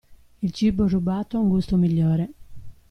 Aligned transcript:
Il 0.41 0.51
cibo 0.51 0.87
rubato 0.87 1.37
ha 1.37 1.41
un 1.41 1.49
gusto 1.49 1.75
migliore. 1.77 2.29